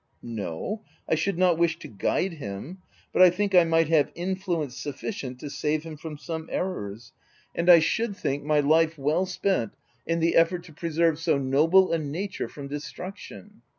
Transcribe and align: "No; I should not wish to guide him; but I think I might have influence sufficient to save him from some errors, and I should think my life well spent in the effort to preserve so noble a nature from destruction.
"No; 0.43 0.83
I 1.07 1.13
should 1.13 1.37
not 1.37 1.59
wish 1.59 1.77
to 1.77 1.87
guide 1.87 2.33
him; 2.33 2.79
but 3.13 3.21
I 3.21 3.29
think 3.29 3.53
I 3.53 3.63
might 3.63 3.87
have 3.89 4.11
influence 4.15 4.75
sufficient 4.75 5.37
to 5.41 5.49
save 5.51 5.83
him 5.83 5.95
from 5.95 6.17
some 6.17 6.49
errors, 6.51 7.11
and 7.53 7.69
I 7.69 7.77
should 7.77 8.17
think 8.17 8.43
my 8.43 8.61
life 8.61 8.97
well 8.97 9.27
spent 9.27 9.75
in 10.07 10.19
the 10.19 10.35
effort 10.35 10.63
to 10.63 10.73
preserve 10.73 11.19
so 11.19 11.37
noble 11.37 11.91
a 11.93 11.99
nature 11.99 12.49
from 12.49 12.67
destruction. 12.67 13.61